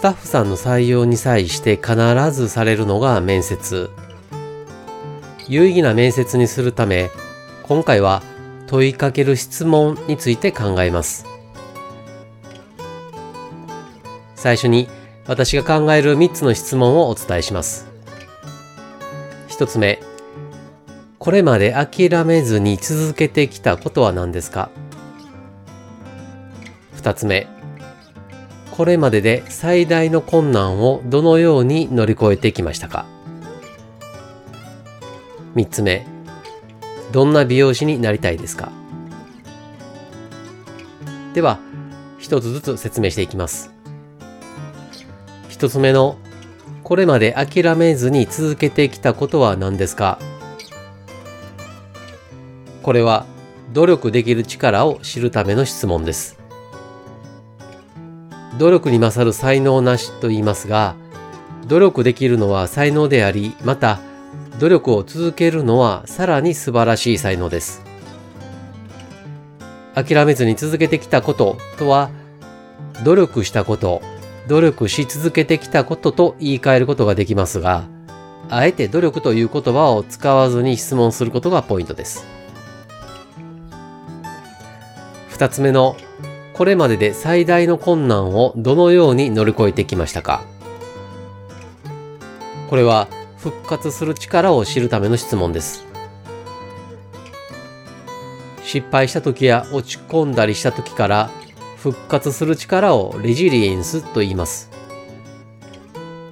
[0.00, 1.94] スタッフさんの採用に際して必
[2.32, 3.90] ずされるのが面接。
[5.46, 7.10] 有意義な面接にするため、
[7.64, 8.22] 今回は
[8.66, 11.26] 問いかける質問について考えます。
[14.36, 14.88] 最初に
[15.26, 17.86] 私が考える3つの質問をお伝えします。
[19.48, 20.00] 1つ目、
[21.18, 24.70] これまで諦めずに続けてきたことは何ですか
[26.96, 27.46] ?2 つ目、
[28.80, 33.04] これまでで最大の困難をどのように乗り越えてきましたか
[35.54, 36.06] ?3 つ目、
[37.12, 38.72] どんな美容師になりたいですか？
[41.34, 41.58] では、
[42.16, 43.70] 一つずつ説明していきます。
[45.50, 46.16] 一つ目の、
[46.82, 50.18] これまで諦めずに続けてきたことは何ですか？
[52.82, 53.26] これは、
[53.74, 56.39] 努力できる力を知るための質問です。
[58.60, 60.94] 努力に勝る才能なしと言いますが、
[61.66, 64.00] 努力できるのは才能であり、また、
[64.58, 67.82] 努力を続けるのはさらに素晴らしい才能です。
[69.94, 72.10] 諦めずに続けてきたこととは、
[73.02, 74.02] 努力したこと、
[74.46, 77.84] 努力し続けてきたことと言い換えることができますが、
[78.50, 82.26] あえて努力という言葉を使わずに質問することがポイントです。
[85.30, 85.96] 二つ目の
[86.60, 90.42] これまでで最大の困難をどのように乗り越えてきましたか？
[92.68, 95.86] これは復活する力を知るための質問です。
[98.62, 101.30] 失敗した時や落ち込んだりした時から
[101.78, 104.70] 復活する力をレジリエンスと言います。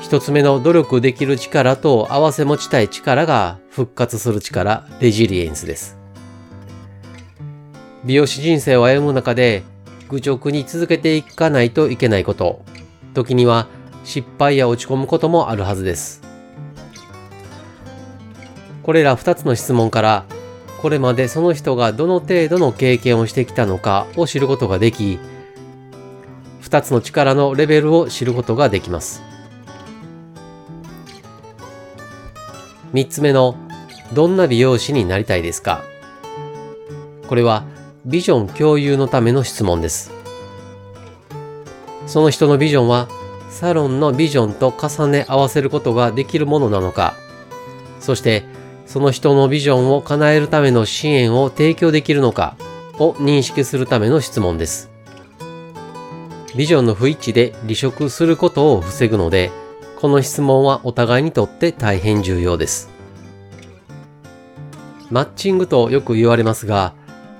[0.00, 5.98] 一つ目の努力できる力と合わせ持ちたい力が復活する力、レジリエンスです。
[8.06, 9.64] 美容師人生を歩む中で
[10.08, 12.62] 愚直に続けていかないといけないこと、
[13.14, 13.68] 時には
[14.04, 16.22] 失敗や落ち込むこともあるはずです。
[18.82, 20.24] これら2つの質問から、
[20.82, 25.18] これまでその人がどの程度の経験をしてきたのかを知ることができ、
[26.62, 29.22] 2つの力のレベルを知ることができます。
[32.92, 33.56] 3つ目の、
[34.12, 35.82] どんな美容師になりたいですか？
[37.26, 37.64] これは
[38.06, 40.12] ビジョン共有のための質問です。
[42.06, 43.08] その人のビジョンは
[43.48, 47.14] サロンのビジョンと重ね合わせることができるものなのか、
[48.00, 48.44] そして
[48.84, 52.56] その人のビジョンを叶えるための支援を提供できるのか
[52.98, 54.90] を認識するための質問です。
[56.54, 59.50] ビジョンの不一致で離職することを防ぐので、
[59.98, 62.90] この質問はお互いにとって大変重要です。
[65.10, 66.92] マッチングとよく言われますが、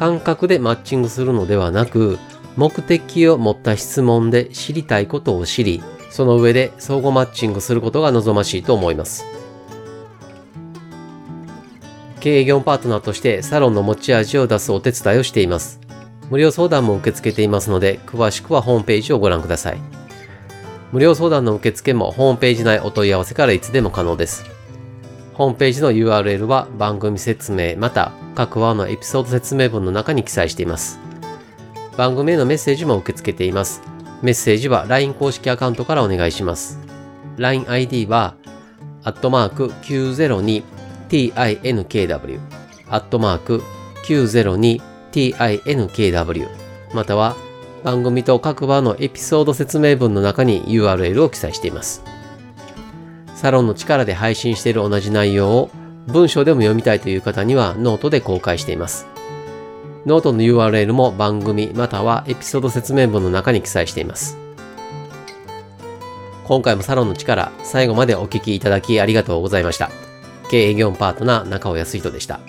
[0.00, 2.18] 感覚でマッチングするのではなく、
[2.56, 9.26] 目的を持った質問で知りたいことを知り、その上で相互マッチングすることが望ましいと思います。
[12.18, 15.80] 経営業パートナーとしてサロンの持ち味を出すお手伝いをしています。
[16.30, 19.78] 無料相談も受け付けていますので、詳しくはホームページをご覧ください。
[20.92, 24.59] 無料相談の受付もホームページ内お問い合わせからいつでも可能です。
[25.40, 31.00] ホームページの URL は番組説明また各話のエピソード説明文の中に記載しています。
[31.96, 33.80] 番組へのメッセージも受け付けています。
[34.20, 36.78] メッセージは LINE 公式アカウントからお願いします。
[37.38, 38.34] LINEID は、
[39.02, 42.38] アットマーク 902tinkw、
[42.90, 43.62] アットマーク
[44.04, 46.48] 902tinkw、
[46.92, 47.34] または
[47.82, 52.19] 番組と各話のエピソード説明文の中に URL を記載しています。
[53.40, 55.70] サロンの力で配信している同じ内容を
[56.08, 59.06] 文章でも読みたいという方にはノートで公開しています。
[60.04, 64.36] ノートの URL も番組またはエピソード説明文の中に記載しています。
[66.44, 69.90] 今回もサロンの力、最後までお聞きいただきありがとうございました。
[70.50, 72.40] 経営業務パートナー中尾康人でした。